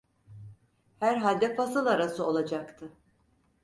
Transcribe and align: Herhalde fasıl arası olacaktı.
Herhalde 0.99 1.55
fasıl 1.55 1.85
arası 1.85 2.25
olacaktı. 2.27 2.89